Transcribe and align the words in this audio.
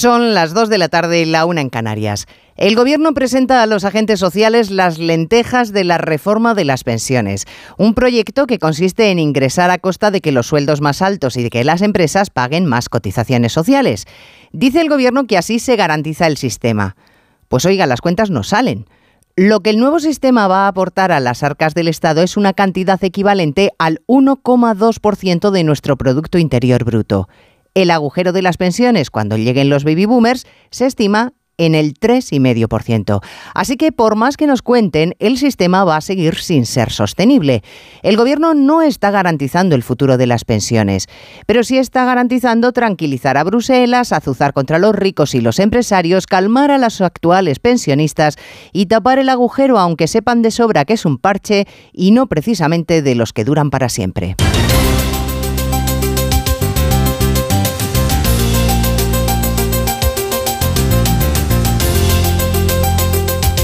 Son 0.00 0.32
las 0.32 0.54
2 0.54 0.70
de 0.70 0.78
la 0.78 0.88
tarde 0.88 1.20
y 1.20 1.24
la 1.26 1.44
una 1.44 1.60
en 1.60 1.68
Canarias. 1.68 2.26
El 2.56 2.74
Gobierno 2.74 3.12
presenta 3.12 3.62
a 3.62 3.66
los 3.66 3.84
agentes 3.84 4.18
sociales 4.18 4.70
las 4.70 4.96
lentejas 4.96 5.74
de 5.74 5.84
la 5.84 5.98
reforma 5.98 6.54
de 6.54 6.64
las 6.64 6.84
pensiones, 6.84 7.44
un 7.76 7.92
proyecto 7.92 8.46
que 8.46 8.58
consiste 8.58 9.10
en 9.10 9.18
ingresar 9.18 9.70
a 9.70 9.76
costa 9.76 10.10
de 10.10 10.22
que 10.22 10.32
los 10.32 10.46
sueldos 10.46 10.80
más 10.80 11.02
altos 11.02 11.36
y 11.36 11.42
de 11.42 11.50
que 11.50 11.64
las 11.64 11.82
empresas 11.82 12.30
paguen 12.30 12.64
más 12.64 12.88
cotizaciones 12.88 13.52
sociales. 13.52 14.06
Dice 14.52 14.80
el 14.80 14.88
Gobierno 14.88 15.26
que 15.26 15.36
así 15.36 15.58
se 15.58 15.76
garantiza 15.76 16.26
el 16.28 16.38
sistema. 16.38 16.96
Pues 17.48 17.66
oiga, 17.66 17.84
las 17.84 18.00
cuentas 18.00 18.30
no 18.30 18.42
salen. 18.42 18.86
Lo 19.36 19.60
que 19.60 19.68
el 19.68 19.78
nuevo 19.78 20.00
sistema 20.00 20.48
va 20.48 20.64
a 20.64 20.68
aportar 20.68 21.12
a 21.12 21.20
las 21.20 21.42
arcas 21.42 21.74
del 21.74 21.88
Estado 21.88 22.22
es 22.22 22.38
una 22.38 22.54
cantidad 22.54 23.04
equivalente 23.04 23.72
al 23.78 24.00
1,2% 24.06 25.50
de 25.50 25.64
nuestro 25.64 25.98
Producto 25.98 26.38
Interior 26.38 26.84
Bruto. 26.84 27.28
El 27.74 27.90
agujero 27.90 28.32
de 28.32 28.42
las 28.42 28.56
pensiones 28.56 29.10
cuando 29.10 29.36
lleguen 29.36 29.70
los 29.70 29.84
baby 29.84 30.06
boomers 30.06 30.46
se 30.70 30.86
estima 30.86 31.32
en 31.60 31.74
el 31.74 31.94
3,5%. 31.94 33.20
Así 33.54 33.76
que 33.76 33.92
por 33.92 34.16
más 34.16 34.38
que 34.38 34.46
nos 34.46 34.62
cuenten, 34.62 35.14
el 35.18 35.36
sistema 35.36 35.84
va 35.84 35.96
a 35.96 36.00
seguir 36.00 36.36
sin 36.36 36.64
ser 36.64 36.90
sostenible. 36.90 37.62
El 38.02 38.16
gobierno 38.16 38.54
no 38.54 38.80
está 38.80 39.10
garantizando 39.10 39.74
el 39.74 39.82
futuro 39.82 40.16
de 40.16 40.26
las 40.26 40.46
pensiones, 40.46 41.06
pero 41.46 41.62
sí 41.62 41.76
está 41.76 42.06
garantizando 42.06 42.72
tranquilizar 42.72 43.36
a 43.36 43.44
Bruselas, 43.44 44.12
azuzar 44.12 44.54
contra 44.54 44.78
los 44.78 44.94
ricos 44.94 45.34
y 45.34 45.42
los 45.42 45.58
empresarios, 45.58 46.26
calmar 46.26 46.70
a 46.70 46.78
los 46.78 47.02
actuales 47.02 47.58
pensionistas 47.58 48.36
y 48.72 48.86
tapar 48.86 49.18
el 49.18 49.28
agujero 49.28 49.78
aunque 49.78 50.08
sepan 50.08 50.40
de 50.40 50.50
sobra 50.50 50.86
que 50.86 50.94
es 50.94 51.04
un 51.04 51.18
parche 51.18 51.66
y 51.92 52.12
no 52.12 52.26
precisamente 52.26 53.02
de 53.02 53.14
los 53.14 53.34
que 53.34 53.44
duran 53.44 53.68
para 53.68 53.90
siempre. 53.90 54.34